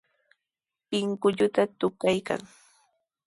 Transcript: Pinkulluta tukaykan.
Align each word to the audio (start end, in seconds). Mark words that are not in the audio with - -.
Pinkulluta 0.89 1.61
tukaykan. 1.79 2.41